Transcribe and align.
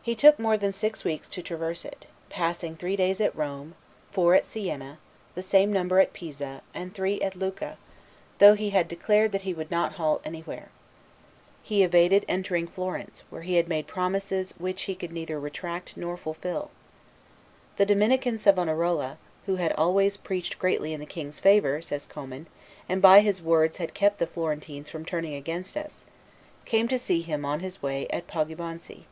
He 0.00 0.14
took 0.14 0.38
more 0.38 0.56
than 0.56 0.72
six 0.72 1.04
weeks 1.04 1.28
to 1.28 1.42
traverse 1.42 1.84
it, 1.84 2.06
passing 2.30 2.76
three 2.76 2.96
days 2.96 3.20
at 3.20 3.34
Rome, 3.36 3.74
four 4.10 4.34
at 4.34 4.46
Siena, 4.46 4.96
the 5.34 5.42
same 5.42 5.70
number 5.70 6.00
at 6.00 6.14
Pisa, 6.14 6.62
and 6.72 6.94
three 6.94 7.20
at 7.20 7.36
Lucca, 7.36 7.76
though 8.38 8.54
he 8.54 8.70
had 8.70 8.88
declared 8.88 9.32
that 9.32 9.42
he 9.42 9.52
would 9.52 9.70
not 9.70 9.94
halt 9.94 10.22
anywhere. 10.24 10.68
He 11.62 11.82
evaded 11.82 12.24
entering 12.26 12.66
Florence, 12.66 13.24
where 13.28 13.42
he 13.42 13.56
had 13.56 13.68
made 13.68 13.86
promises 13.86 14.54
which 14.56 14.82
he 14.82 14.94
could 14.94 15.12
neither 15.12 15.38
retract 15.38 15.94
nor 15.94 16.16
fulfil. 16.16 16.70
The 17.76 17.84
Dominican 17.84 18.38
Savonarola, 18.38 19.18
"who 19.44 19.56
had 19.56 19.72
always 19.72 20.16
preached 20.16 20.58
greatly 20.60 20.94
in 20.94 21.00
the 21.00 21.06
king's 21.06 21.38
favor," 21.40 21.82
says 21.82 22.06
Commynes, 22.06 22.46
"and 22.88 23.02
by 23.02 23.20
his 23.20 23.42
words 23.42 23.76
had 23.76 23.92
kept 23.92 24.20
the 24.20 24.26
Florentines 24.26 24.88
from 24.88 25.04
turning 25.04 25.34
against 25.34 25.76
us," 25.76 26.06
came 26.64 26.88
to 26.88 26.98
see 27.00 27.20
him 27.20 27.44
on 27.44 27.60
his 27.60 27.82
way 27.82 28.06
at 28.08 28.26
Poggibonsi. 28.26 29.04